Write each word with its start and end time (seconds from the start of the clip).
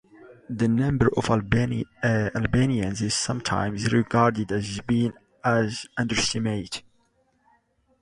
The 0.49 0.67
number 0.67 1.11
of 1.15 1.29
Albanians 1.29 3.03
is 3.03 3.13
sometimes 3.13 3.93
regarded 3.93 4.51
as 4.51 4.81
being 4.87 5.13
an 5.43 5.71
underestimate. 5.95 6.81